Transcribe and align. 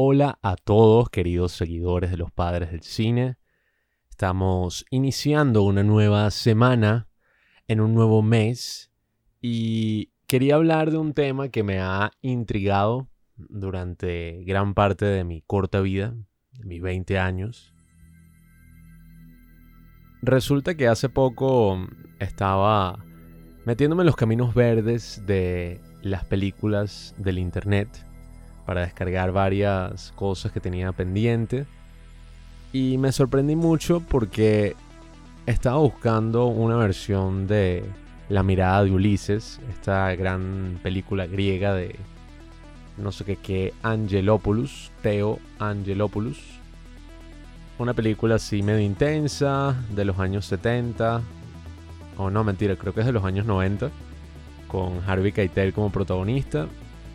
Hola 0.00 0.38
a 0.42 0.54
todos, 0.54 1.10
queridos 1.10 1.50
seguidores 1.50 2.12
de 2.12 2.16
los 2.16 2.30
padres 2.30 2.70
del 2.70 2.82
cine. 2.82 3.36
Estamos 4.08 4.86
iniciando 4.90 5.64
una 5.64 5.82
nueva 5.82 6.30
semana 6.30 7.08
en 7.66 7.80
un 7.80 7.94
nuevo 7.94 8.22
mes 8.22 8.92
y 9.42 10.12
quería 10.28 10.54
hablar 10.54 10.92
de 10.92 10.98
un 10.98 11.14
tema 11.14 11.48
que 11.48 11.64
me 11.64 11.80
ha 11.80 12.12
intrigado 12.20 13.08
durante 13.34 14.44
gran 14.44 14.72
parte 14.72 15.04
de 15.04 15.24
mi 15.24 15.42
corta 15.42 15.80
vida, 15.80 16.14
de 16.52 16.64
mis 16.64 16.80
20 16.80 17.18
años. 17.18 17.74
Resulta 20.22 20.76
que 20.76 20.86
hace 20.86 21.08
poco 21.08 21.76
estaba 22.20 23.04
metiéndome 23.64 24.02
en 24.02 24.06
los 24.06 24.16
caminos 24.16 24.54
verdes 24.54 25.24
de 25.26 25.80
las 26.02 26.24
películas 26.24 27.16
del 27.18 27.40
internet 27.40 28.07
para 28.68 28.82
descargar 28.82 29.32
varias 29.32 30.12
cosas 30.14 30.52
que 30.52 30.60
tenía 30.60 30.92
pendiente. 30.92 31.64
Y 32.70 32.98
me 32.98 33.12
sorprendí 33.12 33.56
mucho 33.56 34.00
porque 34.00 34.76
estaba 35.46 35.78
buscando 35.78 36.48
una 36.48 36.76
versión 36.76 37.46
de 37.46 37.82
La 38.28 38.42
mirada 38.42 38.84
de 38.84 38.90
Ulises, 38.90 39.58
esta 39.70 40.14
gran 40.16 40.78
película 40.82 41.26
griega 41.26 41.72
de 41.72 41.96
no 42.98 43.10
sé 43.10 43.24
qué 43.36 43.72
Angelopoulos, 43.82 44.92
Theo 45.00 45.38
Angelopoulos. 45.58 46.38
Una 47.78 47.94
película 47.94 48.34
así 48.34 48.62
medio 48.62 48.80
intensa, 48.80 49.82
de 49.94 50.04
los 50.04 50.18
años 50.18 50.44
70. 50.44 51.22
O 52.18 52.28
no, 52.28 52.44
mentira, 52.44 52.76
creo 52.76 52.92
que 52.92 53.00
es 53.00 53.06
de 53.06 53.12
los 53.12 53.24
años 53.24 53.46
90. 53.46 53.90
Con 54.66 55.00
Harvey 55.06 55.32
Keitel 55.32 55.72
como 55.72 55.90
protagonista 55.90 56.68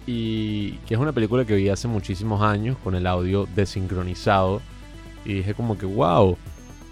y 0.05 0.73
que 0.85 0.95
es 0.95 0.99
una 0.99 1.13
película 1.13 1.45
que 1.45 1.55
vi 1.55 1.69
hace 1.69 1.87
muchísimos 1.87 2.41
años 2.41 2.77
con 2.83 2.95
el 2.95 3.07
audio 3.07 3.47
desincronizado 3.55 4.61
y 5.25 5.35
dije 5.35 5.53
como 5.53 5.77
que 5.77 5.85
wow, 5.85 6.37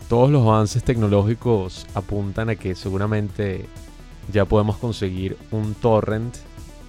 todos 0.08 0.30
los 0.30 0.44
avances 0.44 0.84
tecnológicos 0.84 1.88
apuntan 1.94 2.50
a 2.50 2.56
que 2.56 2.76
seguramente 2.76 3.66
ya 4.32 4.46
podemos 4.46 4.78
conseguir 4.78 5.38
un 5.52 5.74
torrent 5.74 6.36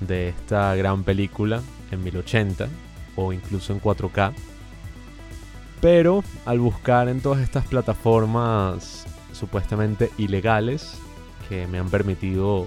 de 0.00 0.28
esta 0.28 0.74
gran 0.74 1.05
película 1.05 1.62
en 1.91 2.02
1080 2.02 2.69
o 3.16 3.32
incluso 3.32 3.72
en 3.72 3.80
4K. 3.80 4.32
Pero 5.80 6.22
al 6.47 6.60
buscar 6.60 7.08
en 7.08 7.20
todas 7.20 7.41
estas 7.41 7.64
plataformas 7.66 9.06
supuestamente 9.32 10.10
ilegales 10.19 10.97
que 11.48 11.66
me 11.66 11.78
han 11.78 11.91
permitido 11.91 12.66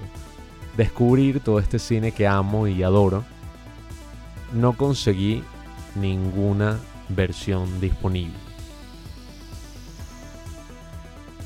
descubrir 0.76 1.40
todo 1.40 1.58
este 1.58 1.78
cine 1.78 2.12
que 2.12 2.26
amo 2.26 2.66
y 2.66 2.82
adoro, 2.82 3.24
no 4.52 4.74
conseguí 4.74 5.42
ninguna 5.94 6.78
versión 7.08 7.80
disponible. 7.80 8.34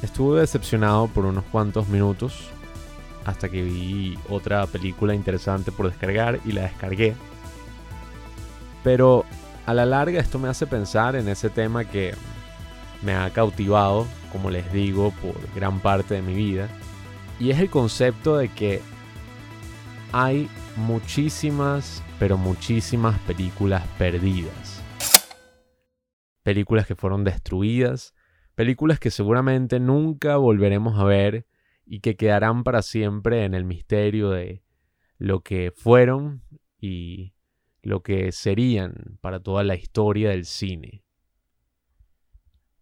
Estuve 0.03 0.41
decepcionado 0.41 1.09
por 1.09 1.27
unos 1.27 1.45
cuantos 1.45 1.89
minutos 1.89 2.49
hasta 3.25 3.49
que 3.49 3.63
vi 3.63 4.19
otra 4.29 4.67
película 4.67 5.15
interesante 5.15 5.73
por 5.73 5.87
descargar 5.87 6.41
y 6.45 6.53
la 6.53 6.63
descargué. 6.63 7.15
Pero 8.83 9.25
a 9.67 9.75
la 9.75 9.85
larga 9.85 10.21
esto 10.21 10.39
me 10.39 10.49
hace 10.49 10.67
pensar 10.67 11.17
en 11.17 11.29
ese 11.29 11.51
tema 11.51 11.85
que 11.85 12.15
me 13.03 13.15
ha 13.15 13.31
cautivado, 13.31 14.07
como 14.33 14.51
les 14.51 14.73
digo, 14.73 15.13
por 15.23 15.35
gran 15.55 15.81
parte 15.81 16.15
de 16.15 16.23
mi 16.23 16.35
vida. 16.35 16.69
Y 17.39 17.51
es 17.51 17.59
el 17.59 17.71
concepto 17.71 18.37
de 18.37 18.49
que 18.49 18.83
hay 20.13 20.49
muchísimas, 20.77 22.03
pero 22.19 22.37
muchísimas 22.37 23.19
películas 23.21 23.87
perdidas. 23.99 24.83
Películas 26.43 26.87
que 26.87 26.97
fueron 26.97 27.23
destruidas, 27.23 28.15
películas 28.55 28.99
que 28.99 29.11
seguramente 29.11 29.79
nunca 29.79 30.37
volveremos 30.37 30.99
a 30.99 31.05
ver 31.05 31.47
y 31.85 32.01
que 32.01 32.17
quedarán 32.17 32.65
para 32.65 32.83
siempre 32.83 33.45
en 33.45 33.55
el 33.55 33.65
misterio 33.65 34.31
de 34.31 34.65
lo 35.19 35.43
que 35.43 35.73
fueron 35.75 36.43
y 36.79 37.35
lo 37.83 38.03
que 38.03 38.33
serían 38.33 39.19
para 39.21 39.41
toda 39.41 39.63
la 39.63 39.77
historia 39.77 40.31
del 40.31 40.45
cine. 40.45 41.05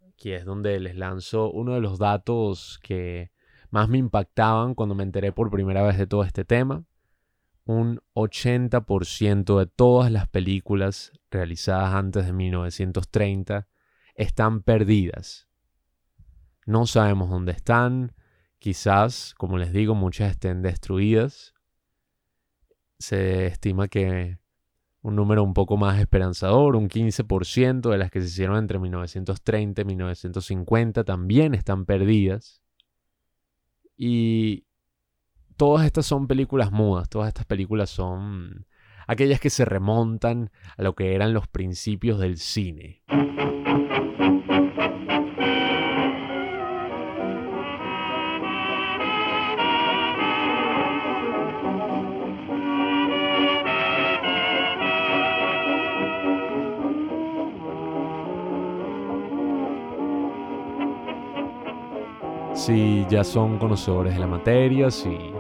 Aquí 0.09 0.33
es 0.33 0.45
donde 0.45 0.81
les 0.81 0.97
lanzo 0.97 1.51
uno 1.51 1.75
de 1.75 1.81
los 1.81 1.99
datos 1.99 2.81
que 2.83 3.33
más 3.71 3.89
me 3.89 3.99
impactaban 3.99 4.75
cuando 4.75 4.95
me 4.95 5.03
enteré 5.03 5.33
por 5.33 5.51
primera 5.51 5.83
vez 5.83 5.99
de 5.99 6.07
todo 6.07 6.25
este 6.25 6.45
tema 6.45 6.87
un 7.69 8.01
80% 8.15 9.59
de 9.59 9.67
todas 9.67 10.11
las 10.11 10.27
películas 10.27 11.13
realizadas 11.31 11.93
antes 11.93 12.25
de 12.25 12.33
1930 12.33 13.69
están 14.15 14.63
perdidas. 14.63 15.49
No 16.65 16.87
sabemos 16.87 17.29
dónde 17.29 17.53
están, 17.53 18.15
quizás, 18.59 19.35
como 19.37 19.59
les 19.59 19.71
digo, 19.75 19.95
muchas 19.95 20.31
estén 20.31 20.63
destruidas. 20.63 21.53
Se 22.99 23.47
estima 23.47 23.89
que 23.89 24.39
un 25.03 25.15
número 25.15 25.45
un 25.45 25.53
poco 25.53 25.77
más 25.77 26.01
esperanzador, 26.01 26.75
un 26.75 26.89
15% 26.89 27.91
de 27.91 27.99
las 27.99 28.11
que 28.11 28.23
se 28.23 28.29
hicieron 28.29 28.57
entre 28.57 28.79
1930 28.79 29.83
y 29.83 29.85
1950 29.85 31.05
también 31.05 31.53
están 31.53 31.85
perdidas. 31.85 32.63
Y 33.95 34.68
todas 35.59 35.85
estas 35.85 36.07
son 36.07 36.29
películas 36.29 36.71
mudas, 36.71 37.09
todas 37.09 37.29
estas 37.29 37.45
películas 37.45 37.91
son 37.91 38.65
aquellas 39.09 39.41
que 39.41 39.51
se 39.51 39.65
remontan 39.65 40.51
a 40.77 40.83
lo 40.83 40.95
que 40.95 41.15
eran 41.15 41.35
los 41.35 41.49
principios 41.49 42.21
del 42.21 42.39
cine. 42.39 43.03
Si 62.55 63.07
ya 63.09 63.25
son 63.25 63.59
conocedores 63.59 64.15
de 64.15 64.21
la 64.21 64.27
materia, 64.27 64.91
si 64.91 65.33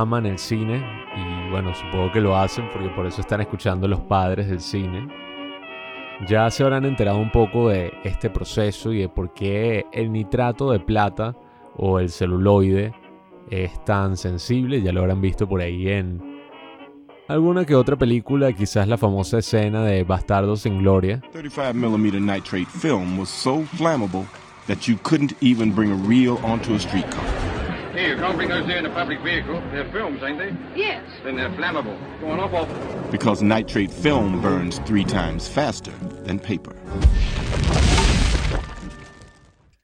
aman 0.00 0.26
el 0.26 0.38
cine 0.38 0.84
y 1.16 1.50
bueno, 1.50 1.72
supongo 1.74 2.10
que 2.10 2.20
lo 2.20 2.36
hacen 2.36 2.68
porque 2.72 2.88
por 2.88 3.06
eso 3.06 3.20
están 3.20 3.40
escuchando 3.40 3.86
los 3.86 4.00
padres 4.00 4.48
del 4.48 4.60
cine. 4.60 5.08
Ya 6.28 6.50
se 6.50 6.62
habrán 6.62 6.84
enterado 6.84 7.18
un 7.18 7.30
poco 7.30 7.68
de 7.68 7.92
este 8.02 8.30
proceso 8.30 8.92
y 8.92 9.00
de 9.00 9.08
por 9.08 9.32
qué 9.34 9.86
el 9.92 10.10
nitrato 10.12 10.70
de 10.70 10.80
plata 10.80 11.36
o 11.76 11.98
el 11.98 12.10
celuloide 12.10 12.92
es 13.50 13.84
tan 13.84 14.16
sensible, 14.16 14.80
ya 14.82 14.92
lo 14.92 15.00
habrán 15.00 15.20
visto 15.20 15.48
por 15.48 15.60
ahí 15.60 15.88
en 15.88 16.34
alguna 17.28 17.64
que 17.64 17.74
otra 17.74 17.96
película, 17.96 18.52
quizás 18.52 18.88
la 18.88 18.98
famosa 18.98 19.38
escena 19.38 19.82
de 19.84 20.02
Bastardos 20.04 20.62
sin 20.62 20.78
Gloria. 20.78 21.20
35mm 21.32 22.20
nitrate 22.20 22.66
film 22.66 23.18
was 23.18 23.28
so 23.28 23.62
flammable 23.76 24.26
that 24.66 24.88
you 24.88 24.96
couldn't 25.02 25.34
even 25.40 25.72
bring 25.72 25.90
a 25.92 26.08
reel 26.08 26.38
onto 26.44 26.74
a 26.74 26.78
streetcar. 26.78 27.43
Hey, 27.94 28.10
you 28.10 28.16
can't 28.16 28.36
bring 28.36 28.48
those 28.48 28.66
there 28.66 28.78
in 28.78 28.86
a 28.86 28.90
public 28.90 29.20
vehicle. 29.20 29.62
They're 29.70 29.88
films, 29.92 30.20
ain't 30.24 30.36
they? 30.36 30.52
Yes. 30.74 31.04
Then 31.22 31.36
they're 31.36 31.50
flammable. 31.50 31.96
Going 32.20 32.40
off 32.40 32.52
off. 32.52 32.68
Because 33.12 33.40
nitrate 33.40 33.92
film 33.92 34.42
burns 34.42 34.80
three 34.80 35.04
times 35.04 35.48
faster 35.48 35.92
than 36.24 36.40
paper. 36.40 36.74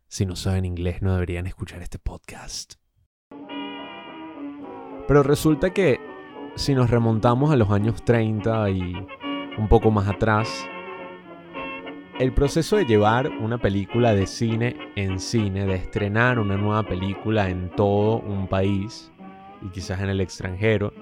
Si 0.09 0.27
no 0.27 0.35
saben 0.35 0.65
inglés, 0.65 1.03
no 1.03 1.15
deberían 1.15 1.47
escuchar 1.47 1.83
este 1.83 2.01
podcast. 2.01 2.75
Pero 5.07 5.23
resulta 5.23 5.71
que 5.71 6.01
si 6.57 6.75
nos 6.75 6.91
remontamos 6.91 7.53
a 7.53 7.57
los 7.57 7.71
años 7.71 8.05
30 8.05 8.71
y 8.71 8.93
un 9.57 9.69
poco 9.69 9.93
más 9.93 10.09
atrás, 10.09 10.49
el 12.21 12.35
proceso 12.35 12.77
de 12.77 12.85
llevar 12.85 13.29
una 13.29 13.57
película 13.57 14.15
de 14.15 14.27
cine 14.27 14.77
en 14.95 15.19
cine, 15.19 15.65
de 15.65 15.77
estrenar 15.77 16.39
una 16.39 16.59
nueva 16.59 16.83
película 16.83 17.49
en 17.49 17.71
todo 17.71 18.19
un 18.19 18.47
país 18.47 19.11
y 19.63 19.71
quizás 19.71 20.03
en 20.03 20.11
el 20.11 20.21
extranjero, 20.21 20.93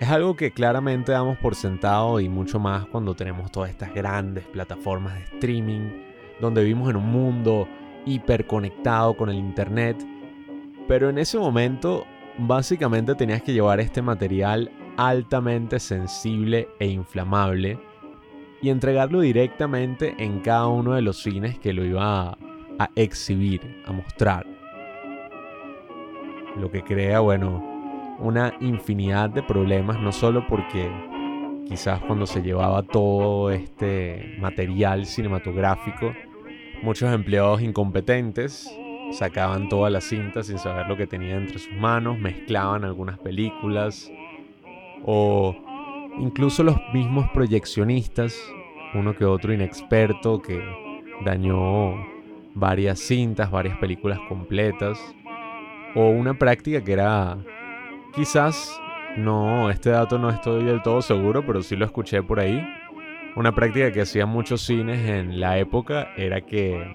es 0.00 0.08
algo 0.08 0.36
que 0.36 0.50
claramente 0.50 1.12
damos 1.12 1.36
por 1.36 1.54
sentado 1.54 2.20
y 2.20 2.30
mucho 2.30 2.58
más 2.58 2.86
cuando 2.86 3.14
tenemos 3.14 3.52
todas 3.52 3.68
estas 3.68 3.92
grandes 3.92 4.46
plataformas 4.46 5.12
de 5.12 5.24
streaming, 5.24 5.90
donde 6.40 6.62
vivimos 6.62 6.88
en 6.88 6.96
un 6.96 7.10
mundo 7.10 7.68
hiperconectado 8.06 9.18
con 9.18 9.28
el 9.28 9.36
Internet. 9.36 10.02
Pero 10.88 11.10
en 11.10 11.18
ese 11.18 11.38
momento 11.38 12.06
básicamente 12.38 13.14
tenías 13.14 13.42
que 13.42 13.52
llevar 13.52 13.78
este 13.78 14.00
material 14.00 14.70
altamente 14.96 15.78
sensible 15.78 16.66
e 16.78 16.86
inflamable 16.86 17.78
y 18.62 18.68
entregarlo 18.68 19.20
directamente 19.20 20.14
en 20.18 20.40
cada 20.40 20.68
uno 20.68 20.94
de 20.94 21.02
los 21.02 21.22
cines 21.22 21.58
que 21.58 21.72
lo 21.72 21.84
iba 21.84 22.36
a, 22.78 22.90
exhibir, 22.94 23.82
a 23.86 23.92
mostrar. 23.92 24.46
Lo 26.56 26.70
que 26.70 26.82
crea, 26.82 27.20
bueno, 27.20 28.16
una 28.18 28.54
infinidad 28.60 29.30
de 29.30 29.42
problemas, 29.42 30.00
no 30.00 30.12
solo 30.12 30.46
porque 30.46 30.90
quizás 31.66 32.00
cuando 32.00 32.26
se 32.26 32.42
llevaba 32.42 32.82
todo 32.82 33.50
este 33.50 34.36
material 34.40 35.06
cinematográfico, 35.06 36.12
muchos 36.82 37.12
empleados 37.12 37.62
incompetentes 37.62 38.70
sacaban 39.12 39.68
todas 39.68 39.92
las 39.92 40.04
cintas 40.04 40.46
sin 40.46 40.58
saber 40.58 40.86
lo 40.86 40.96
que 40.96 41.06
tenía 41.06 41.36
entre 41.36 41.58
sus 41.58 41.72
manos, 41.74 42.18
mezclaban 42.18 42.84
algunas 42.84 43.18
películas 43.18 44.10
o 45.04 45.56
incluso 46.20 46.62
los 46.62 46.76
mismos 46.92 47.28
proyeccionistas, 47.30 48.36
uno 48.94 49.14
que 49.14 49.24
otro 49.24 49.52
inexperto 49.52 50.40
que 50.40 50.62
dañó 51.24 51.94
varias 52.54 52.98
cintas, 53.00 53.50
varias 53.50 53.78
películas 53.78 54.18
completas 54.28 54.98
o 55.94 56.08
una 56.08 56.34
práctica 56.34 56.82
que 56.82 56.92
era 56.92 57.38
quizás 58.14 58.80
no, 59.16 59.70
este 59.70 59.90
dato 59.90 60.18
no 60.18 60.30
estoy 60.30 60.64
del 60.64 60.82
todo 60.82 61.02
seguro, 61.02 61.44
pero 61.44 61.62
sí 61.62 61.74
lo 61.74 61.84
escuché 61.84 62.22
por 62.22 62.38
ahí. 62.38 62.64
Una 63.36 63.52
práctica 63.54 63.92
que 63.92 64.02
hacían 64.02 64.28
muchos 64.28 64.60
cines 64.62 65.08
en 65.08 65.40
la 65.40 65.58
época 65.58 66.12
era 66.16 66.40
que 66.40 66.94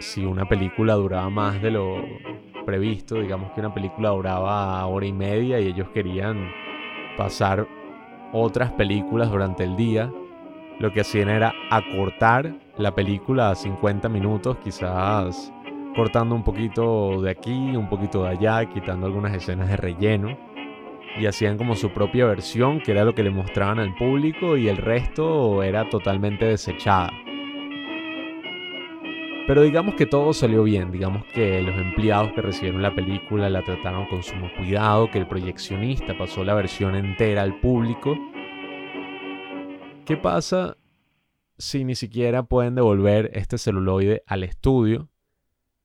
si 0.00 0.24
una 0.24 0.48
película 0.48 0.94
duraba 0.94 1.30
más 1.30 1.60
de 1.62 1.70
lo 1.70 1.96
previsto, 2.64 3.16
digamos 3.16 3.52
que 3.52 3.60
una 3.60 3.74
película 3.74 4.10
duraba 4.10 4.84
hora 4.86 5.06
y 5.06 5.12
media 5.12 5.58
y 5.58 5.68
ellos 5.68 5.88
querían 5.90 6.50
pasar 7.16 7.66
otras 8.32 8.72
películas 8.72 9.30
durante 9.30 9.64
el 9.64 9.76
día, 9.76 10.10
lo 10.78 10.92
que 10.92 11.00
hacían 11.00 11.28
era 11.28 11.52
acortar 11.70 12.54
la 12.76 12.94
película 12.94 13.50
a 13.50 13.54
50 13.54 14.08
minutos, 14.08 14.56
quizás 14.62 15.52
cortando 15.96 16.34
un 16.36 16.44
poquito 16.44 17.20
de 17.20 17.30
aquí, 17.30 17.74
un 17.76 17.88
poquito 17.88 18.22
de 18.22 18.30
allá, 18.30 18.64
quitando 18.66 19.06
algunas 19.06 19.34
escenas 19.34 19.68
de 19.68 19.76
relleno. 19.76 20.38
Y 21.18 21.26
hacían 21.26 21.58
como 21.58 21.74
su 21.74 21.90
propia 21.90 22.26
versión, 22.26 22.80
que 22.80 22.92
era 22.92 23.04
lo 23.04 23.14
que 23.14 23.24
le 23.24 23.30
mostraban 23.30 23.80
al 23.80 23.94
público, 23.96 24.56
y 24.56 24.68
el 24.68 24.76
resto 24.76 25.64
era 25.64 25.88
totalmente 25.88 26.44
desechada. 26.44 27.10
Pero 29.48 29.62
digamos 29.62 29.96
que 29.96 30.06
todo 30.06 30.32
salió 30.32 30.62
bien, 30.62 30.92
digamos 30.92 31.24
que 31.34 31.60
los 31.60 31.74
empleados 31.74 32.32
que 32.34 32.42
recibieron 32.42 32.82
la 32.82 32.94
película 32.94 33.50
la 33.50 33.64
trataron 33.64 34.06
con 34.06 34.22
sumo 34.22 34.48
cuidado, 34.56 35.10
que 35.10 35.18
el 35.18 35.26
proyeccionista 35.26 36.16
pasó 36.16 36.44
la 36.44 36.54
versión 36.54 36.94
entera 36.94 37.42
al 37.42 37.58
público. 37.58 38.16
¿Qué 40.04 40.16
pasa 40.16 40.76
si 41.56 41.84
ni 41.84 41.96
siquiera 41.96 42.44
pueden 42.44 42.76
devolver 42.76 43.32
este 43.34 43.58
celuloide 43.58 44.22
al 44.26 44.44
estudio? 44.44 45.08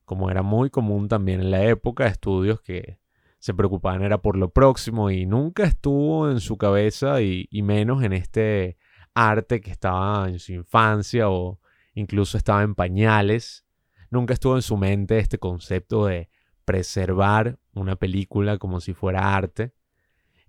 como 0.06 0.30
era 0.30 0.42
muy 0.42 0.70
común 0.70 1.08
también 1.08 1.42
en 1.42 1.52
la 1.52 1.64
época, 1.66 2.08
estudios 2.08 2.62
que 2.62 3.00
se 3.40 3.54
preocupaban 3.54 4.04
era 4.04 4.22
por 4.22 4.38
lo 4.38 4.50
próximo 4.50 5.10
y 5.10 5.26
nunca 5.26 5.64
estuvo 5.64 6.30
en 6.30 6.40
su 6.40 6.58
cabeza 6.58 7.22
y, 7.22 7.48
menos 7.64 8.04
en 8.04 8.14
este 8.14 8.78
arte 9.14 9.62
que 9.62 9.72
estaba 9.72 10.30
en 10.30 10.40
su 10.40 10.54
infancia 10.54 11.30
o 11.30 11.60
incluso 11.94 12.38
estaba 12.38 12.64
en 12.64 12.76
pañales. 12.76 13.66
Nunca 14.10 14.34
estuvo 14.34 14.56
en 14.56 14.62
su 14.62 14.78
mente 14.78 15.20
este 15.20 15.38
concepto 15.38 16.06
de 16.06 16.30
preservar 16.66 17.60
una 17.74 17.96
película 17.96 18.58
como 18.58 18.80
si 18.80 18.94
fuera 18.94 19.36
arte. 19.36 19.74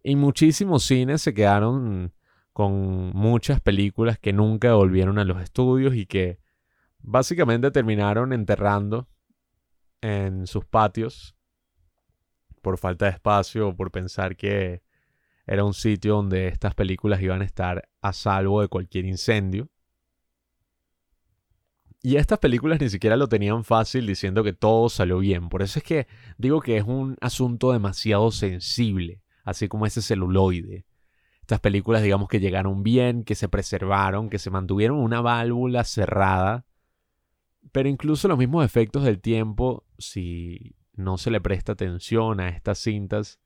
Y 0.02 0.16
muchísimos 0.16 0.84
cines 0.84 1.22
se 1.22 1.34
quedaron 1.34 2.12
con 2.52 3.10
muchas 3.14 3.60
películas 3.60 4.18
que 4.18 4.32
nunca 4.32 4.74
volvieron 4.74 5.18
a 5.18 5.24
los 5.24 5.42
estudios 5.42 5.94
y 5.94 6.06
que 6.06 6.40
básicamente 7.00 7.70
terminaron 7.70 8.32
enterrando 8.32 9.08
en 10.00 10.46
sus 10.46 10.64
patios 10.64 11.34
por 12.62 12.78
falta 12.78 13.06
de 13.06 13.12
espacio 13.12 13.68
o 13.68 13.76
por 13.76 13.90
pensar 13.90 14.36
que 14.36 14.82
era 15.46 15.64
un 15.64 15.74
sitio 15.74 16.14
donde 16.14 16.48
estas 16.48 16.74
películas 16.74 17.20
iban 17.20 17.42
a 17.42 17.44
estar 17.44 17.88
a 18.00 18.12
salvo 18.12 18.62
de 18.62 18.68
cualquier 18.68 19.04
incendio. 19.04 19.68
Y 22.04 22.16
estas 22.16 22.38
películas 22.38 22.80
ni 22.80 22.88
siquiera 22.88 23.16
lo 23.16 23.28
tenían 23.28 23.64
fácil 23.64 24.06
diciendo 24.06 24.44
que 24.44 24.52
todo 24.52 24.88
salió 24.88 25.18
bien. 25.18 25.48
Por 25.48 25.62
eso 25.62 25.80
es 25.80 25.84
que 25.84 26.06
digo 26.38 26.60
que 26.60 26.76
es 26.76 26.84
un 26.84 27.16
asunto 27.20 27.72
demasiado 27.72 28.30
sensible, 28.30 29.22
así 29.42 29.66
como 29.66 29.86
ese 29.86 30.02
celuloide. 30.02 30.84
Estas 31.40 31.58
películas 31.58 32.02
digamos 32.02 32.28
que 32.28 32.40
llegaron 32.40 32.84
bien, 32.84 33.24
que 33.24 33.34
se 33.34 33.48
preservaron, 33.48 34.30
que 34.30 34.38
se 34.38 34.50
mantuvieron 34.50 34.98
una 34.98 35.20
válvula 35.20 35.82
cerrada 35.82 36.64
pero 37.72 37.88
incluso 37.88 38.28
los 38.28 38.38
mismos 38.38 38.64
efectos 38.64 39.04
del 39.04 39.20
tiempo, 39.20 39.84
si 39.98 40.76
no 40.94 41.18
se 41.18 41.30
le 41.30 41.40
presta 41.40 41.72
atención 41.72 42.40
a 42.40 42.48
estas 42.48 42.78
cintas, 42.78 43.40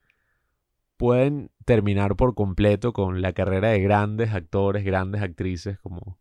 pueden 0.96 1.50
terminar 1.64 2.16
por 2.16 2.34
completo 2.34 2.92
con 2.92 3.22
la 3.22 3.32
carrera 3.32 3.68
de 3.70 3.80
grandes 3.80 4.34
actores, 4.34 4.84
grandes 4.84 5.22
actrices, 5.22 5.78
como 5.78 6.18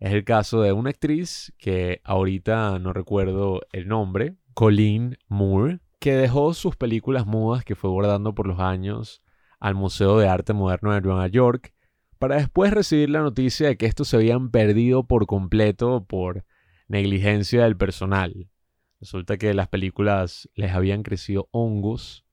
es 0.00 0.12
el 0.12 0.24
caso 0.24 0.62
de 0.62 0.72
una 0.72 0.90
actriz 0.90 1.52
que 1.58 2.00
ahorita 2.04 2.78
no 2.78 2.92
recuerdo 2.92 3.62
el 3.72 3.88
nombre, 3.88 4.36
Colleen 4.54 5.18
Moore, 5.28 5.80
que 5.98 6.14
dejó 6.14 6.54
sus 6.54 6.76
películas 6.76 7.26
mudas 7.26 7.64
que 7.64 7.74
fue 7.74 7.90
guardando 7.90 8.34
por 8.34 8.46
los 8.46 8.60
años 8.60 9.22
al 9.58 9.74
Museo 9.74 10.18
de 10.18 10.28
Arte 10.28 10.52
Moderno 10.52 10.92
de 10.92 11.00
Nueva 11.00 11.26
York, 11.26 11.74
para 12.18 12.36
después 12.36 12.72
recibir 12.72 13.10
la 13.10 13.20
noticia 13.20 13.68
de 13.68 13.76
que 13.76 13.86
estos 13.86 14.08
se 14.08 14.16
habían 14.16 14.50
perdido 14.50 15.04
por 15.04 15.26
completo 15.26 16.04
por 16.04 16.44
negligencia 16.86 17.64
del 17.64 17.76
personal. 17.76 18.48
Resulta 19.00 19.36
que 19.36 19.54
las 19.54 19.68
películas 19.68 20.48
les 20.54 20.72
habían 20.72 21.02
crecido 21.02 21.48
hongos 21.50 22.24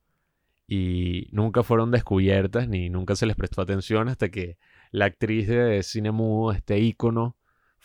y 0.67 1.27
nunca 1.31 1.61
fueron 1.63 1.91
descubiertas 1.91 2.67
ni 2.67 2.89
nunca 2.89 3.15
se 3.15 3.27
les 3.27 3.35
prestó 3.35 3.61
atención 3.61 4.07
hasta 4.07 4.29
que 4.29 4.57
la 4.91 5.05
actriz 5.05 5.47
de 5.47 5.83
cine 5.83 6.11
mudo, 6.11 6.51
este 6.51 6.79
ícono, 6.79 7.35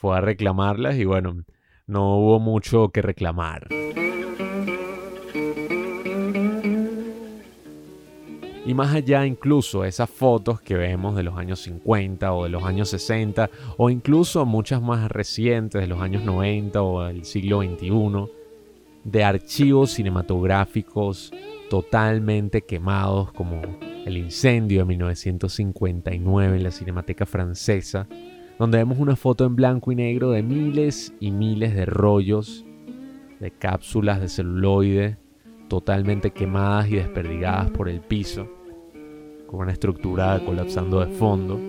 fue 0.01 0.17
a 0.17 0.21
reclamarlas 0.21 0.95
y 0.95 1.05
bueno, 1.05 1.43
no 1.85 2.17
hubo 2.17 2.39
mucho 2.39 2.89
que 2.89 3.03
reclamar. 3.03 3.67
Y 8.65 8.73
más 8.73 8.95
allá 8.95 9.27
incluso 9.27 9.85
esas 9.85 10.09
fotos 10.09 10.59
que 10.59 10.75
vemos 10.75 11.15
de 11.15 11.21
los 11.21 11.37
años 11.37 11.59
50 11.61 12.33
o 12.33 12.45
de 12.45 12.49
los 12.49 12.63
años 12.63 12.89
60 12.89 13.51
o 13.77 13.91
incluso 13.91 14.43
muchas 14.47 14.81
más 14.81 15.11
recientes 15.11 15.79
de 15.79 15.87
los 15.87 16.01
años 16.01 16.23
90 16.23 16.81
o 16.81 17.03
del 17.03 17.23
siglo 17.23 17.61
XXI, 17.61 18.31
de 19.03 19.23
archivos 19.23 19.91
cinematográficos 19.91 21.31
totalmente 21.69 22.63
quemados 22.63 23.31
como 23.33 23.61
el 24.05 24.17
incendio 24.17 24.79
de 24.79 24.85
1959 24.85 26.57
en 26.57 26.63
la 26.63 26.71
Cinemateca 26.71 27.27
Francesa, 27.27 28.07
donde 28.61 28.77
vemos 28.77 28.99
una 28.99 29.15
foto 29.15 29.43
en 29.43 29.55
blanco 29.55 29.91
y 29.91 29.95
negro 29.95 30.29
de 30.29 30.43
miles 30.43 31.15
y 31.19 31.31
miles 31.31 31.73
de 31.73 31.87
rollos 31.87 32.63
de 33.39 33.49
cápsulas 33.49 34.21
de 34.21 34.29
celuloide 34.29 35.17
totalmente 35.67 36.29
quemadas 36.29 36.87
y 36.87 36.97
desperdigadas 36.97 37.71
por 37.71 37.89
el 37.89 38.01
piso, 38.01 38.47
con 39.47 39.61
una 39.61 39.71
estructura 39.71 40.39
colapsando 40.45 40.99
de 40.99 41.07
fondo. 41.07 41.59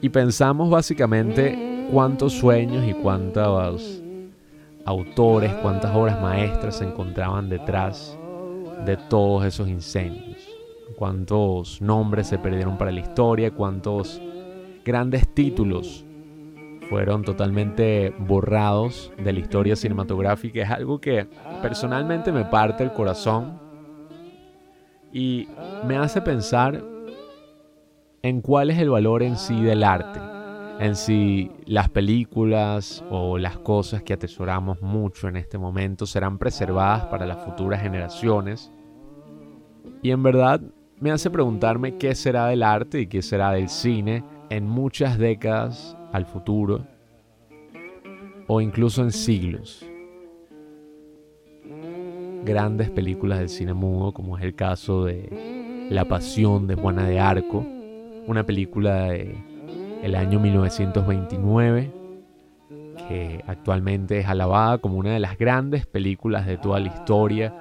Y 0.00 0.08
pensamos 0.08 0.70
básicamente 0.70 1.88
cuántos 1.92 2.32
sueños 2.32 2.88
y 2.88 2.94
cuántos 2.94 4.02
autores, 4.86 5.52
cuántas 5.60 5.94
obras 5.94 6.22
maestras 6.22 6.78
se 6.78 6.86
encontraban 6.86 7.50
detrás 7.50 8.18
de 8.86 8.96
todos 8.96 9.44
esos 9.44 9.68
incendios. 9.68 10.38
Cuántos 10.96 11.82
nombres 11.82 12.28
se 12.28 12.38
perdieron 12.38 12.78
para 12.78 12.92
la 12.92 13.00
historia, 13.00 13.50
cuántos 13.50 14.22
grandes 14.86 15.28
títulos 15.28 16.06
fueron 16.94 17.24
totalmente 17.24 18.14
borrados 18.20 19.12
de 19.18 19.32
la 19.32 19.40
historia 19.40 19.74
cinematográfica. 19.74 20.62
Es 20.62 20.70
algo 20.70 21.00
que 21.00 21.26
personalmente 21.60 22.30
me 22.30 22.44
parte 22.44 22.84
el 22.84 22.92
corazón 22.92 23.58
y 25.12 25.48
me 25.84 25.96
hace 25.96 26.22
pensar 26.22 26.84
en 28.22 28.40
cuál 28.40 28.70
es 28.70 28.78
el 28.78 28.90
valor 28.90 29.24
en 29.24 29.36
sí 29.36 29.60
del 29.60 29.82
arte, 29.82 30.20
en 30.78 30.94
si 30.94 31.50
las 31.66 31.88
películas 31.88 33.02
o 33.10 33.38
las 33.38 33.58
cosas 33.58 34.04
que 34.04 34.12
atesoramos 34.12 34.80
mucho 34.80 35.26
en 35.26 35.34
este 35.34 35.58
momento 35.58 36.06
serán 36.06 36.38
preservadas 36.38 37.06
para 37.06 37.26
las 37.26 37.44
futuras 37.44 37.82
generaciones. 37.82 38.70
Y 40.00 40.12
en 40.12 40.22
verdad 40.22 40.60
me 41.00 41.10
hace 41.10 41.28
preguntarme 41.28 41.98
qué 41.98 42.14
será 42.14 42.46
del 42.46 42.62
arte 42.62 43.00
y 43.00 43.08
qué 43.08 43.20
será 43.20 43.50
del 43.50 43.68
cine 43.68 44.22
en 44.48 44.68
muchas 44.68 45.18
décadas 45.18 45.96
al 46.14 46.26
futuro 46.26 46.86
o 48.46 48.60
incluso 48.60 49.02
en 49.02 49.10
siglos. 49.10 49.84
Grandes 52.44 52.88
películas 52.90 53.40
del 53.40 53.48
cine 53.48 53.74
mudo, 53.74 54.12
como 54.12 54.38
es 54.38 54.44
el 54.44 54.54
caso 54.54 55.06
de 55.06 55.88
La 55.90 56.04
Pasión 56.04 56.68
de 56.68 56.76
Juana 56.76 57.04
de 57.08 57.18
Arco, 57.18 57.66
una 58.28 58.46
película 58.46 59.06
de 59.06 59.36
el 60.04 60.14
año 60.14 60.38
1929 60.38 61.90
que 63.08 63.42
actualmente 63.48 64.20
es 64.20 64.26
alabada 64.26 64.78
como 64.78 64.98
una 64.98 65.14
de 65.14 65.18
las 65.18 65.36
grandes 65.36 65.84
películas 65.84 66.46
de 66.46 66.58
toda 66.58 66.78
la 66.78 66.88
historia, 66.88 67.52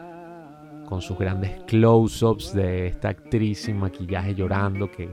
con 0.86 1.02
sus 1.02 1.18
grandes 1.18 1.60
close-ups 1.66 2.54
de 2.54 2.86
esta 2.88 3.10
actriz 3.10 3.64
sin 3.64 3.78
maquillaje 3.78 4.36
llorando 4.36 4.92
que 4.92 5.10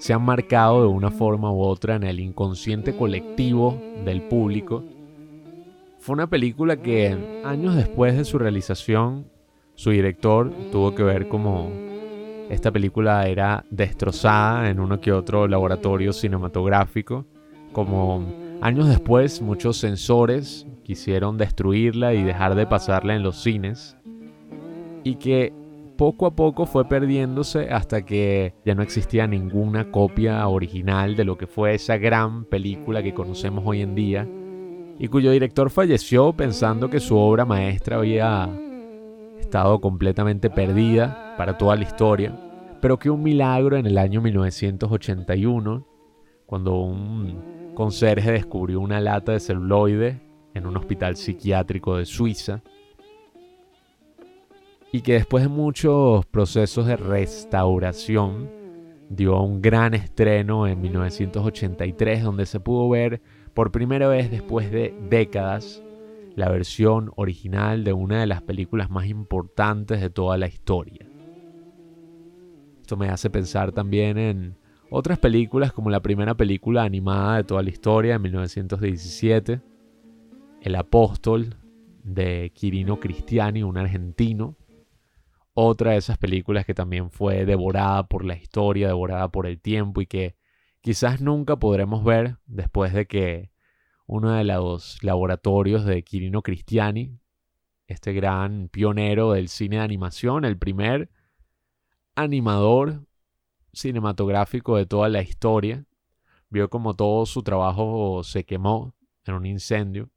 se 0.00 0.14
han 0.14 0.22
marcado 0.22 0.80
de 0.80 0.88
una 0.88 1.10
forma 1.10 1.52
u 1.52 1.60
otra 1.60 1.94
en 1.94 2.04
el 2.04 2.20
inconsciente 2.20 2.96
colectivo 2.96 3.78
del 4.02 4.22
público. 4.22 4.82
Fue 5.98 6.14
una 6.14 6.26
película 6.26 6.78
que 6.78 7.42
años 7.44 7.76
después 7.76 8.16
de 8.16 8.24
su 8.24 8.38
realización, 8.38 9.26
su 9.74 9.90
director 9.90 10.50
tuvo 10.72 10.94
que 10.94 11.02
ver 11.02 11.28
como 11.28 11.70
esta 12.48 12.72
película 12.72 13.28
era 13.28 13.66
destrozada 13.70 14.70
en 14.70 14.80
uno 14.80 15.02
que 15.02 15.12
otro 15.12 15.46
laboratorio 15.46 16.14
cinematográfico, 16.14 17.26
como 17.72 18.26
años 18.62 18.88
después 18.88 19.42
muchos 19.42 19.76
censores 19.76 20.66
quisieron 20.82 21.36
destruirla 21.36 22.14
y 22.14 22.22
dejar 22.22 22.54
de 22.54 22.66
pasarla 22.66 23.14
en 23.14 23.22
los 23.22 23.42
cines, 23.42 23.98
y 25.04 25.16
que 25.16 25.52
poco 26.00 26.24
a 26.24 26.30
poco 26.34 26.64
fue 26.64 26.86
perdiéndose 26.86 27.68
hasta 27.68 28.06
que 28.06 28.54
ya 28.64 28.74
no 28.74 28.80
existía 28.80 29.26
ninguna 29.26 29.90
copia 29.90 30.48
original 30.48 31.14
de 31.14 31.26
lo 31.26 31.36
que 31.36 31.46
fue 31.46 31.74
esa 31.74 31.98
gran 31.98 32.46
película 32.46 33.02
que 33.02 33.12
conocemos 33.12 33.64
hoy 33.66 33.82
en 33.82 33.94
día 33.94 34.26
y 34.98 35.08
cuyo 35.08 35.30
director 35.30 35.68
falleció 35.68 36.32
pensando 36.32 36.88
que 36.88 37.00
su 37.00 37.18
obra 37.18 37.44
maestra 37.44 37.98
había 37.98 38.48
estado 39.38 39.78
completamente 39.82 40.48
perdida 40.48 41.34
para 41.36 41.58
toda 41.58 41.76
la 41.76 41.82
historia, 41.82 42.34
pero 42.80 42.98
que 42.98 43.10
un 43.10 43.22
milagro 43.22 43.76
en 43.76 43.84
el 43.84 43.98
año 43.98 44.22
1981, 44.22 45.86
cuando 46.46 46.80
un 46.80 47.72
conserje 47.74 48.32
descubrió 48.32 48.80
una 48.80 49.02
lata 49.02 49.32
de 49.32 49.40
celuloide 49.40 50.22
en 50.54 50.64
un 50.64 50.78
hospital 50.78 51.16
psiquiátrico 51.16 51.98
de 51.98 52.06
Suiza, 52.06 52.62
y 54.92 55.02
que 55.02 55.14
después 55.14 55.44
de 55.44 55.48
muchos 55.48 56.26
procesos 56.26 56.86
de 56.86 56.96
restauración 56.96 58.50
dio 59.08 59.40
un 59.40 59.60
gran 59.60 59.94
estreno 59.94 60.66
en 60.66 60.80
1983 60.80 62.22
donde 62.22 62.46
se 62.46 62.60
pudo 62.60 62.88
ver 62.88 63.20
por 63.54 63.72
primera 63.72 64.08
vez 64.08 64.30
después 64.30 64.70
de 64.70 64.94
décadas 65.08 65.82
la 66.36 66.48
versión 66.48 67.12
original 67.16 67.84
de 67.84 67.92
una 67.92 68.20
de 68.20 68.26
las 68.26 68.42
películas 68.42 68.90
más 68.90 69.06
importantes 69.06 70.00
de 70.00 70.10
toda 70.10 70.38
la 70.38 70.46
historia. 70.46 71.06
Esto 72.80 72.96
me 72.96 73.08
hace 73.08 73.30
pensar 73.30 73.72
también 73.72 74.18
en 74.18 74.56
otras 74.90 75.18
películas 75.18 75.72
como 75.72 75.90
la 75.90 76.00
primera 76.00 76.34
película 76.36 76.82
animada 76.82 77.36
de 77.36 77.44
toda 77.44 77.62
la 77.62 77.70
historia 77.70 78.14
de 78.14 78.18
1917, 78.20 79.60
El 80.62 80.74
Apóstol 80.74 81.56
de 82.02 82.50
Quirino 82.54 82.98
Cristiani, 82.98 83.62
un 83.62 83.76
argentino, 83.76 84.56
otra 85.54 85.92
de 85.92 85.98
esas 85.98 86.18
películas 86.18 86.64
que 86.64 86.74
también 86.74 87.10
fue 87.10 87.44
devorada 87.44 88.06
por 88.06 88.24
la 88.24 88.36
historia, 88.36 88.88
devorada 88.88 89.28
por 89.28 89.46
el 89.46 89.60
tiempo 89.60 90.00
y 90.00 90.06
que 90.06 90.36
quizás 90.80 91.20
nunca 91.20 91.56
podremos 91.56 92.04
ver 92.04 92.38
después 92.46 92.92
de 92.92 93.06
que 93.06 93.50
uno 94.06 94.32
de 94.32 94.44
los 94.44 95.02
laboratorios 95.02 95.84
de 95.84 96.02
Quirino 96.02 96.42
Cristiani, 96.42 97.18
este 97.86 98.12
gran 98.12 98.68
pionero 98.68 99.32
del 99.32 99.48
cine 99.48 99.76
de 99.76 99.82
animación, 99.82 100.44
el 100.44 100.58
primer 100.58 101.10
animador 102.14 103.06
cinematográfico 103.72 104.76
de 104.76 104.86
toda 104.86 105.08
la 105.08 105.22
historia, 105.22 105.84
vio 106.48 106.68
como 106.70 106.94
todo 106.94 107.26
su 107.26 107.42
trabajo 107.42 108.22
se 108.24 108.44
quemó 108.44 108.94
en 109.24 109.34
un 109.34 109.46
incendio, 109.46 110.10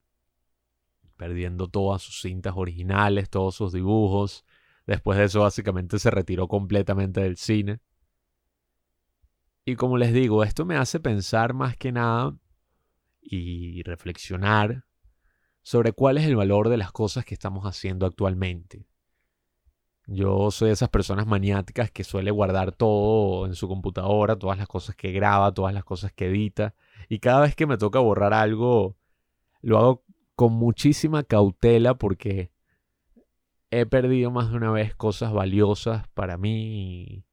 perdiendo 1.16 1.68
todas 1.68 2.02
sus 2.02 2.22
cintas 2.22 2.54
originales, 2.56 3.30
todos 3.30 3.56
sus 3.56 3.72
dibujos, 3.72 4.44
Después 4.86 5.18
de 5.18 5.26
eso 5.26 5.42
básicamente 5.42 6.00
se 6.00 6.12
retiró 6.12 6.48
completamente 6.48 7.22
del 7.22 7.38
cine. 7.38 7.80
Y 9.66 9.76
como 9.76 9.98
les 9.98 10.14
digo, 10.14 10.44
esto 10.44 10.66
me 10.66 10.76
hace 10.76 11.00
pensar 11.00 11.54
más 11.54 11.78
que 11.78 11.92
nada 11.92 12.36
y 13.22 13.82
reflexionar 13.84 14.86
sobre 15.62 15.94
cuál 15.94 16.18
es 16.18 16.26
el 16.26 16.36
valor 16.36 16.68
de 16.68 16.78
las 16.78 16.92
cosas 16.92 17.24
que 17.24 17.34
estamos 17.34 17.66
haciendo 17.66 18.06
actualmente. 18.06 18.86
Yo 20.06 20.52
soy 20.52 20.68
de 20.68 20.74
esas 20.74 20.90
personas 20.90 21.26
maniáticas 21.28 21.90
que 21.90 22.04
suele 22.04 22.30
guardar 22.30 22.74
todo 22.74 23.46
en 23.46 23.56
su 23.56 23.70
computadora, 23.70 24.36
todas 24.36 24.58
las 24.58 24.68
cosas 24.68 24.98
que 24.98 25.14
graba, 25.14 25.54
todas 25.54 25.74
las 25.74 25.86
cosas 25.86 26.12
que 26.12 26.26
edita. 26.28 26.76
Y 27.08 27.20
cada 27.20 27.40
vez 27.42 27.56
que 27.56 27.66
me 27.66 27.78
toca 27.78 28.00
borrar 28.00 28.34
algo, 28.34 28.98
lo 29.62 29.78
hago 29.78 30.04
con 30.36 30.52
muchísima 30.52 31.24
cautela 31.24 31.94
porque 31.98 32.52
he 33.80 33.86
perdido 33.86 34.32
más 34.32 34.52
de 34.52 34.58
una 34.58 34.72
vez 34.72 34.96
cosas 34.96 35.34
valiosas 35.34 36.08
para 36.10 36.38
mí, 36.38 37.26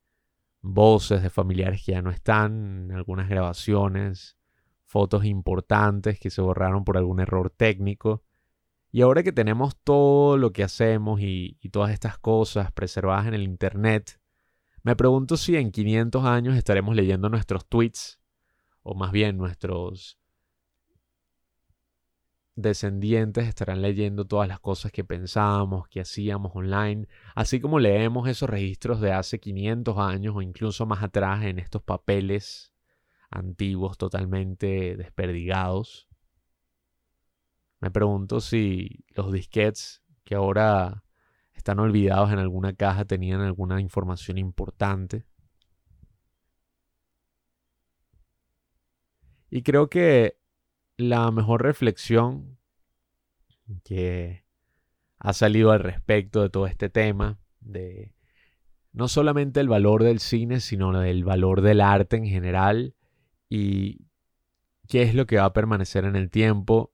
voces 0.63 1.23
de 1.23 1.31
familiares 1.31 1.83
que 1.85 1.93
ya 1.93 2.03
no 2.03 2.11
están, 2.11 2.91
algunas 2.93 3.29
grabaciones, 3.29 4.37
fotos 4.85 5.25
importantes 5.25 6.19
que 6.19 6.31
se 6.31 6.41
borraron 6.41 6.85
por 6.85 6.97
algún 6.97 7.21
error 7.21 7.51
técnico. 7.51 8.23
Y 8.91 9.03
ahora 9.03 9.23
que 9.23 9.33
tenemos 9.33 9.77
todo 9.85 10.37
lo 10.37 10.53
que 10.53 10.65
hacemos 10.65 11.21
y, 11.21 11.59
todas 11.71 11.93
estas 11.93 12.19
cosas 12.19 12.73
preservadas 12.73 13.27
en 13.27 13.35
el 13.35 13.43
Internet, 13.43 14.21
me 14.83 14.97
pregunto 14.97 15.37
si 15.37 15.57
en 15.57 15.71
500 15.71 16.25
años 16.25 16.57
estaremos 16.57 16.97
leyendo 16.97 17.29
nuestros 17.29 17.67
tweets, 17.67 18.21
o 18.83 18.95
más 18.95 19.13
bien 19.13 19.37
nuestros 19.37 20.20
descendientes 22.57 23.47
estarán 23.49 23.83
leyendo 23.83 24.27
todas 24.27 24.49
las 24.49 24.61
cosas 24.61 24.93
que 24.93 25.05
pensábamos, 25.05 25.89
que 25.89 26.01
hacíamos 26.01 26.53
online, 26.55 27.07
así 27.35 27.61
como 27.61 27.79
leemos 27.79 28.29
esos 28.29 28.51
registros 28.51 29.01
de 29.01 29.13
hace 29.13 29.41
500 29.41 29.99
años 29.99 30.35
o 30.37 30.43
incluso 30.43 30.87
más 30.87 31.03
atrás 31.03 31.45
en 31.45 31.59
estos 31.59 31.83
papeles 31.83 32.73
antiguos 33.31 33.97
totalmente 33.99 34.97
desperdigados. 34.97 36.09
Me 37.81 37.91
pregunto 37.91 38.41
si 38.41 39.05
los 39.15 39.33
disquets 39.33 40.03
que 40.25 40.35
ahora 40.35 41.03
están 41.55 41.79
olvidados 41.79 42.33
en 42.33 42.39
alguna 42.39 42.75
caja 42.75 43.05
tenían 43.05 43.41
alguna 43.41 43.81
información 43.81 44.39
importante. 44.39 45.25
Y 49.51 49.63
creo 49.63 49.89
que 49.91 50.40
la 51.01 51.31
mejor 51.31 51.63
reflexión 51.63 52.59
que 53.85 54.45
ha 55.19 55.33
salido 55.33 55.71
al 55.71 55.81
respecto 55.81 56.43
de 56.43 56.51
todo 56.51 56.67
este 56.67 56.89
tema, 56.89 57.39
de 57.61 58.15
no 58.93 59.09
solamente 59.09 59.61
el 59.61 59.69
valor 59.69 60.03
del 60.03 60.19
cine, 60.19 60.61
sino 60.61 60.99
del 60.99 61.25
valor 61.25 61.61
del 61.61 61.81
arte 61.81 62.17
en 62.17 62.27
general 62.27 62.95
y 63.49 64.07
qué 64.89 65.03
es 65.03 65.15
lo 65.15 65.27
que 65.27 65.37
va 65.37 65.45
a 65.45 65.53
permanecer 65.53 66.05
en 66.05 66.17
el 66.17 66.31
tiempo. 66.31 66.93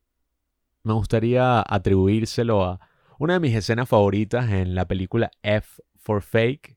Me 0.83 0.93
gustaría 0.93 1.65
atribuírselo 1.67 2.65
a 2.65 2.81
una 3.19 3.35
de 3.35 3.41
mis 3.41 3.55
escenas 3.55 3.89
favoritas 3.89 4.51
en 4.51 4.75
la 4.75 4.87
película 4.87 5.31
F 5.43 5.83
for 5.97 6.23
Fake, 6.23 6.77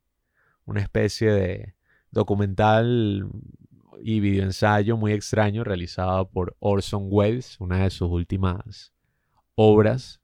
una 0.66 0.82
especie 0.82 1.32
de 1.32 1.76
documental 2.12 3.30
y 4.01 4.20
videoensayo 4.20 4.98
muy 4.98 5.13
extraño 5.13 5.63
realizado 5.63 6.29
por 6.29 6.56
Orson 6.60 7.08
Welles, 7.10 7.60
una 7.60 7.84
de 7.84 7.89
sus 7.89 8.10
últimas 8.10 8.94
obras, 9.56 10.22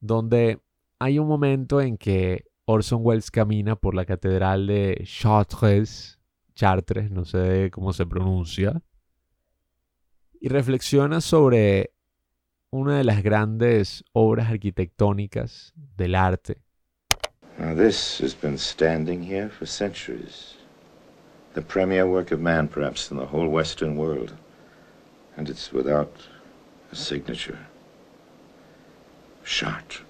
donde 0.00 0.60
hay 0.98 1.18
un 1.18 1.28
momento 1.28 1.80
en 1.80 1.96
que 1.96 2.44
Orson 2.64 3.00
Welles 3.02 3.30
camina 3.30 3.76
por 3.76 3.94
la 3.94 4.04
catedral 4.04 4.66
de 4.66 5.02
Chartres, 5.04 6.18
Chartres, 6.54 7.10
no 7.10 7.24
sé 7.24 7.70
cómo 7.72 7.92
se 7.92 8.06
pronuncia, 8.06 8.82
y 10.40 10.48
reflexiona 10.48 11.20
sobre 11.20 11.92
una 12.70 12.98
de 12.98 13.04
las 13.04 13.22
grandes 13.22 14.04
obras 14.12 14.48
arquitectónicas 14.48 15.72
del 15.96 16.14
arte. 16.14 16.62
this 17.76 18.18
has 18.18 18.34
been 18.34 18.56
standing 18.56 19.22
here 19.22 19.48
for 19.48 19.66
centuries. 19.66 20.59
The 21.54 21.62
premier 21.62 22.06
work 22.06 22.30
of 22.30 22.40
man, 22.40 22.68
perhaps, 22.68 23.10
in 23.10 23.16
the 23.16 23.26
whole 23.26 23.48
Western 23.48 23.96
world. 23.96 24.32
And 25.36 25.48
it's 25.48 25.72
without 25.72 26.12
a 26.92 26.96
signature. 26.96 27.58
Chartres. 29.44 30.02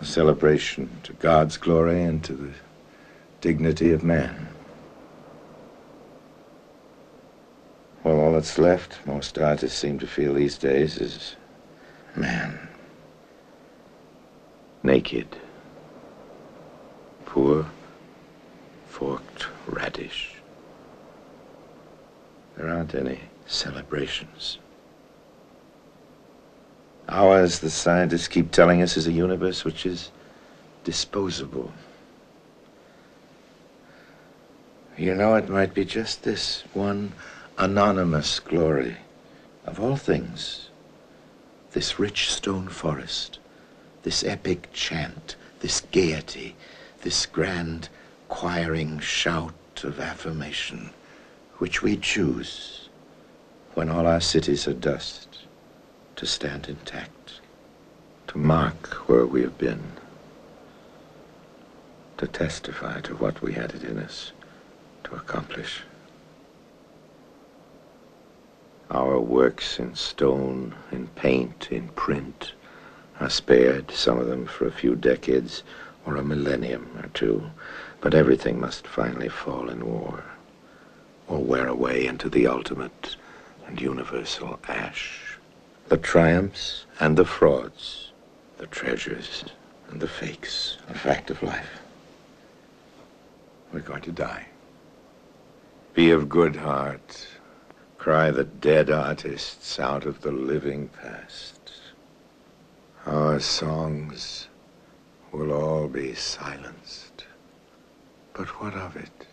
A 0.00 0.04
celebration 0.04 0.90
to 1.02 1.12
God's 1.14 1.56
glory 1.56 2.02
and 2.02 2.24
to 2.24 2.32
the 2.32 2.52
dignity 3.40 3.92
of 3.92 4.02
man. 4.02 4.48
Well, 8.02 8.18
all 8.18 8.32
that's 8.32 8.58
left, 8.58 9.06
most 9.06 9.38
artists 9.38 9.78
seem 9.78 9.98
to 9.98 10.06
feel 10.06 10.32
these 10.32 10.56
days, 10.56 10.96
is 10.96 11.36
man. 12.16 12.68
Naked 14.82 15.36
poor 17.30 17.64
forked 18.88 19.46
radish. 19.68 20.34
There 22.56 22.68
aren't 22.68 22.94
any 22.96 23.20
celebrations. 23.46 24.58
Ours, 27.08 27.60
the 27.60 27.70
scientists 27.70 28.26
keep 28.26 28.50
telling 28.50 28.82
us, 28.82 28.96
is 28.96 29.06
a 29.06 29.12
universe 29.12 29.64
which 29.64 29.86
is 29.86 30.10
disposable. 30.82 31.72
You 34.98 35.14
know, 35.14 35.36
it 35.36 35.48
might 35.48 35.72
be 35.72 35.84
just 35.84 36.24
this 36.24 36.64
one 36.74 37.12
anonymous 37.58 38.40
glory 38.40 38.96
of 39.64 39.78
all 39.78 39.96
things. 39.96 40.68
This 41.70 42.00
rich 42.00 42.32
stone 42.32 42.66
forest, 42.68 43.38
this 44.02 44.24
epic 44.24 44.68
chant, 44.72 45.36
this 45.60 45.82
gaiety, 45.92 46.56
this 47.02 47.26
grand 47.26 47.88
choiring 48.30 48.98
shout 48.98 49.54
of 49.82 49.98
affirmation, 49.98 50.90
which 51.58 51.82
we 51.82 51.96
choose 51.96 52.88
when 53.74 53.88
all 53.88 54.06
our 54.06 54.20
cities 54.20 54.66
are 54.68 54.74
dust 54.74 55.46
to 56.16 56.26
stand 56.26 56.68
intact, 56.68 57.40
to 58.26 58.36
mark 58.36 59.08
where 59.08 59.24
we 59.24 59.42
have 59.42 59.56
been, 59.56 59.82
to 62.18 62.26
testify 62.26 63.00
to 63.00 63.14
what 63.14 63.40
we 63.40 63.54
had 63.54 63.72
it 63.72 63.84
in 63.84 63.98
us 63.98 64.32
to 65.04 65.14
accomplish. 65.14 65.82
Our 68.90 69.20
works 69.20 69.78
in 69.78 69.94
stone, 69.94 70.74
in 70.90 71.06
paint, 71.08 71.68
in 71.70 71.88
print 71.90 72.52
are 73.20 73.30
spared, 73.30 73.90
some 73.90 74.18
of 74.18 74.26
them 74.26 74.46
for 74.46 74.66
a 74.66 74.72
few 74.72 74.96
decades 74.96 75.62
or 76.06 76.16
a 76.16 76.24
millennium 76.24 76.90
or 77.02 77.08
two, 77.08 77.50
but 78.00 78.14
everything 78.14 78.60
must 78.60 78.86
finally 78.86 79.28
fall 79.28 79.68
in 79.68 79.86
war 79.86 80.24
or 81.28 81.38
wear 81.38 81.66
away 81.68 82.06
into 82.06 82.28
the 82.28 82.46
ultimate 82.46 83.16
and 83.66 83.80
universal 83.80 84.58
ash 84.68 85.30
the 85.90 85.96
triumphs 85.96 86.86
and 87.00 87.16
the 87.16 87.24
frauds, 87.24 88.12
the 88.58 88.66
treasures 88.66 89.44
and 89.90 90.00
the 90.00 90.06
fakes, 90.06 90.78
a 90.88 90.94
fact 90.94 91.30
of 91.30 91.42
life. 91.42 91.80
We're 93.72 93.80
going 93.80 94.02
to 94.02 94.12
die. 94.12 94.46
Be 95.92 96.12
of 96.12 96.28
good 96.28 96.54
heart. 96.54 97.26
Cry 97.98 98.30
the 98.30 98.44
dead 98.44 98.88
artists 98.88 99.80
out 99.80 100.06
of 100.06 100.20
the 100.20 100.30
living 100.30 100.88
past. 101.02 101.72
Our 103.04 103.40
songs 103.40 104.46
will 105.32 105.52
all 105.52 105.88
be 105.88 106.14
silenced. 106.14 107.24
But 108.34 108.48
what 108.60 108.74
of 108.74 108.96
it? 108.96 109.26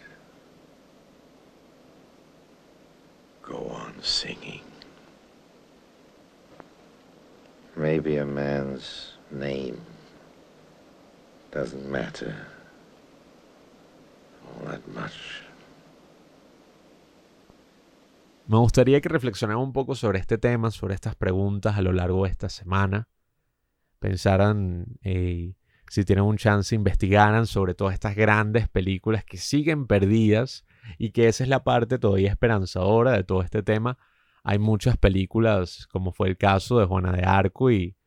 Go 3.41 3.69
on 3.69 3.93
singing. 4.01 4.61
Maybe 7.75 8.17
a 8.17 8.25
man's 8.25 9.13
name 9.31 9.79
doesn't 11.51 11.89
matter 11.89 12.35
all 14.43 14.71
that 14.71 14.87
much. 14.87 15.43
Me 18.47 18.57
gustaría 18.57 19.01
que 19.01 19.09
reflexionaran 19.09 19.61
un 19.61 19.73
poco 19.73 19.93
sobre 19.95 20.19
este 20.19 20.37
tema, 20.37 20.71
sobre 20.71 20.95
estas 20.95 21.15
preguntas 21.15 21.77
a 21.77 21.81
lo 21.81 21.91
largo 21.91 22.23
de 22.23 22.29
esta 22.29 22.47
semana. 22.47 23.09
Pensaran 23.99 24.97
eh, 25.03 25.56
si 25.89 26.03
tienen 26.03 26.25
un 26.25 26.37
chance, 26.37 26.75
investigaran 26.75 27.47
sobre 27.47 27.73
todas 27.73 27.93
estas 27.93 28.15
grandes 28.15 28.69
películas 28.69 29.23
que 29.23 29.37
siguen 29.37 29.87
perdidas 29.87 30.65
y 30.97 31.11
que 31.11 31.27
esa 31.27 31.43
es 31.43 31.49
la 31.49 31.63
parte 31.63 31.99
todavía 31.99 32.31
esperanzadora 32.31 33.11
de 33.11 33.23
todo 33.23 33.41
este 33.41 33.63
tema, 33.63 33.97
hay 34.43 34.59
muchas 34.59 34.97
películas, 34.97 35.87
como 35.87 36.13
fue 36.13 36.29
el 36.29 36.37
caso 36.37 36.79
de 36.79 36.85
Juana 36.85 37.11
de 37.11 37.23
Arco 37.23 37.69
y 37.69 37.97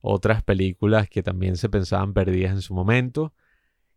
otras 0.00 0.42
películas 0.42 1.08
que 1.08 1.22
también 1.22 1.56
se 1.56 1.68
pensaban 1.68 2.14
perdidas 2.14 2.52
en 2.52 2.62
su 2.62 2.72
momento, 2.72 3.34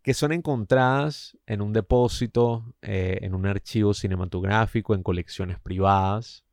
que 0.01 0.13
son 0.13 0.33
encontradas 0.33 1.37
en 1.45 1.61
un 1.61 1.71
depósito, 1.71 2.75
eh, 2.81 3.19
en 3.21 3.33
un 3.33 3.45
archivo 3.45 3.93
cinematográfico, 3.93 4.93
en 4.93 5.03
colecciones 5.03 5.57
privadas. 5.59 6.43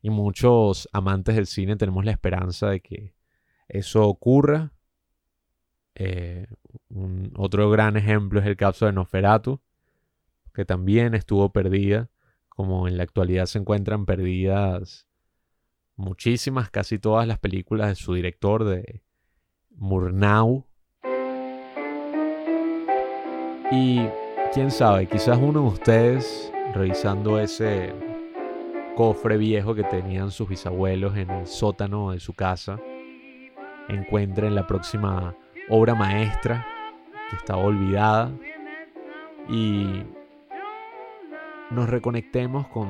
Y 0.00 0.10
muchos 0.10 0.88
amantes 0.92 1.34
del 1.34 1.46
cine 1.46 1.74
tenemos 1.74 2.04
la 2.04 2.12
esperanza 2.12 2.68
de 2.68 2.80
que 2.80 3.14
eso 3.66 4.06
ocurra. 4.06 4.73
Eh, 5.94 6.46
otro 7.36 7.70
gran 7.70 7.96
ejemplo 7.96 8.40
es 8.40 8.46
el 8.46 8.56
caso 8.56 8.86
de 8.86 8.92
Noferatu, 8.92 9.60
que 10.52 10.64
también 10.64 11.14
estuvo 11.14 11.52
perdida 11.52 12.08
como 12.54 12.86
en 12.86 12.96
la 12.96 13.02
actualidad 13.02 13.46
se 13.46 13.58
encuentran 13.58 14.06
perdidas 14.06 15.08
muchísimas, 15.96 16.70
casi 16.70 16.98
todas 16.98 17.26
las 17.26 17.38
películas 17.38 17.88
de 17.88 17.94
su 17.96 18.14
director, 18.14 18.64
de 18.64 19.02
Murnau. 19.70 20.64
Y 23.72 24.06
quién 24.52 24.70
sabe, 24.70 25.08
quizás 25.08 25.38
uno 25.38 25.62
de 25.62 25.66
ustedes, 25.66 26.52
revisando 26.74 27.40
ese 27.40 27.92
cofre 28.96 29.36
viejo 29.36 29.74
que 29.74 29.82
tenían 29.82 30.30
sus 30.30 30.48
bisabuelos 30.48 31.16
en 31.16 31.30
el 31.30 31.46
sótano 31.48 32.12
de 32.12 32.20
su 32.20 32.34
casa, 32.34 32.78
encuentren 33.88 34.54
la 34.54 34.66
próxima 34.66 35.36
obra 35.68 35.94
maestra 35.94 36.66
que 37.30 37.36
estaba 37.36 37.62
olvidada 37.62 38.30
y 39.48 40.02
nos 41.70 41.88
reconectemos 41.88 42.66
con 42.68 42.88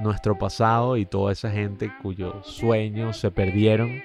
nuestro 0.00 0.36
pasado 0.36 0.96
y 0.96 1.06
toda 1.06 1.32
esa 1.32 1.50
gente 1.50 1.90
cuyos 2.02 2.46
sueños 2.46 3.16
se 3.16 3.30
perdieron. 3.30 4.02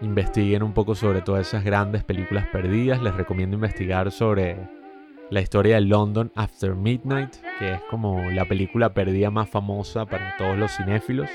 Investiguen 0.00 0.62
un 0.62 0.72
poco 0.72 0.94
sobre 0.94 1.22
todas 1.22 1.46
esas 1.46 1.62
grandes 1.62 2.02
películas 2.02 2.46
perdidas. 2.48 3.00
Les 3.02 3.14
recomiendo 3.14 3.54
investigar 3.54 4.10
sobre 4.10 4.56
la 5.30 5.40
historia 5.40 5.76
de 5.76 5.82
London 5.82 6.32
After 6.34 6.74
Midnight, 6.74 7.36
que 7.58 7.74
es 7.74 7.80
como 7.88 8.20
la 8.30 8.46
película 8.46 8.92
perdida 8.92 9.30
más 9.30 9.48
famosa 9.48 10.04
para 10.04 10.36
todos 10.36 10.58
los 10.58 10.72
cinéfilos. 10.72 11.30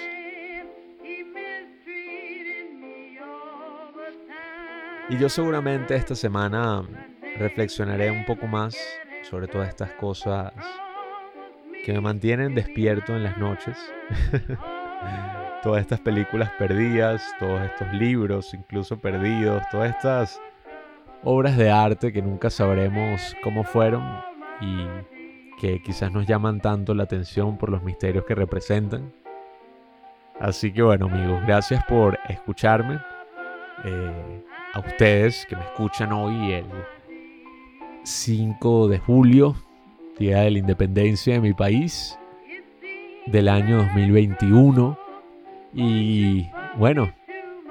Y 5.09 5.17
yo 5.17 5.29
seguramente 5.29 5.95
esta 5.95 6.15
semana 6.15 6.83
reflexionaré 7.37 8.11
un 8.11 8.25
poco 8.25 8.45
más 8.45 8.77
sobre 9.21 9.47
todas 9.47 9.69
estas 9.69 9.91
cosas 9.93 10.51
que 11.85 11.93
me 11.93 12.01
mantienen 12.01 12.53
despierto 12.53 13.15
en 13.15 13.23
las 13.23 13.37
noches. 13.37 13.77
todas 15.63 15.81
estas 15.81 16.01
películas 16.01 16.51
perdidas, 16.57 17.23
todos 17.39 17.61
estos 17.61 17.93
libros 17.93 18.53
incluso 18.53 18.99
perdidos, 18.99 19.63
todas 19.71 19.91
estas 19.91 20.41
obras 21.23 21.55
de 21.55 21.71
arte 21.71 22.11
que 22.11 22.21
nunca 22.21 22.49
sabremos 22.49 23.33
cómo 23.43 23.63
fueron 23.63 24.03
y 24.59 24.87
que 25.61 25.81
quizás 25.81 26.11
nos 26.11 26.27
llaman 26.27 26.59
tanto 26.59 26.93
la 26.93 27.03
atención 27.03 27.57
por 27.57 27.69
los 27.69 27.81
misterios 27.81 28.25
que 28.25 28.35
representan. 28.35 29.13
Así 30.37 30.73
que 30.73 30.83
bueno 30.83 31.05
amigos, 31.05 31.41
gracias 31.47 31.81
por 31.85 32.19
escucharme. 32.27 32.99
Eh, 33.85 34.43
a 34.77 34.79
ustedes 34.79 35.47
que 35.47 35.55
me 35.55 35.63
escuchan 35.63 36.11
hoy 36.11 36.51
el 36.53 36.65
5 38.03 38.87
de 38.87 38.99
julio, 38.99 39.55
Día 40.19 40.41
de 40.41 40.51
la 40.51 40.59
Independencia 40.59 41.33
de 41.33 41.39
mi 41.39 41.53
país, 41.53 42.17
del 43.25 43.49
año 43.49 43.77
2021. 43.77 44.95
Y 45.73 46.47
bueno, 46.77 47.11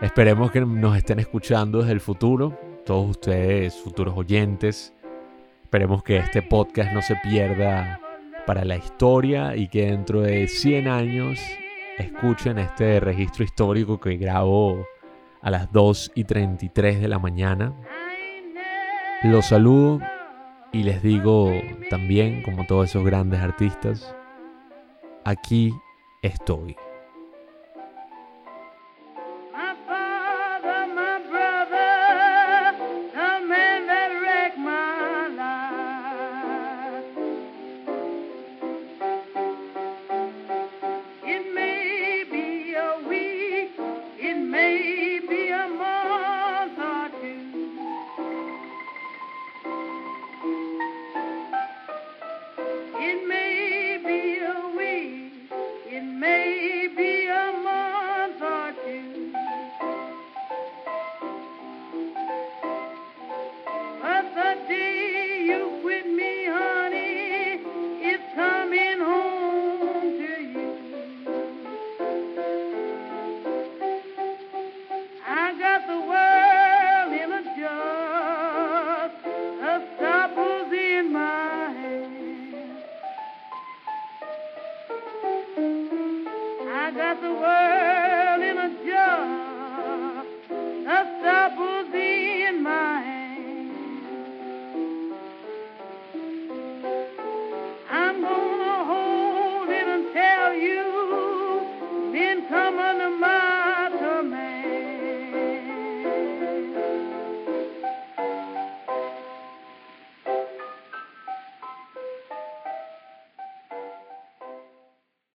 esperemos 0.03 0.51
que 0.51 0.61
nos 0.63 0.97
estén 0.97 1.21
escuchando 1.21 1.79
desde 1.79 1.93
el 1.93 2.01
futuro, 2.01 2.59
todos 2.85 3.11
ustedes, 3.11 3.77
futuros 3.77 4.17
oyentes. 4.17 4.93
Esperemos 5.63 6.03
que 6.03 6.17
este 6.17 6.43
podcast 6.43 6.93
no 6.93 7.03
se 7.03 7.15
pierda 7.23 8.01
para 8.47 8.65
la 8.65 8.77
historia 8.77 9.55
y 9.55 9.69
que 9.69 9.87
dentro 9.87 10.23
de 10.23 10.49
100 10.49 10.89
años 10.89 11.39
escuchen 11.99 12.59
este 12.59 12.99
registro 12.99 13.45
histórico 13.45 14.01
que 14.01 14.17
grabo 14.17 14.85
a 15.43 15.51
las 15.51 15.73
2 15.73 16.13
y 16.15 16.25
33 16.25 17.01
de 17.01 17.09
la 17.09 17.19
mañana. 17.19 17.73
Los 19.23 19.47
saludo 19.47 20.01
y 20.73 20.83
les 20.83 21.03
digo 21.03 21.51
también, 21.91 22.43
como 22.43 22.67
todos 22.67 22.91
esos 22.91 23.05
grandes 23.05 23.41
artistas, 23.41 24.15
aquí 25.25 25.73
estoy. 26.23 26.77